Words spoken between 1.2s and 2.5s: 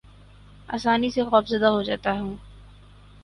خوف زدہ ہو جاتا ہوں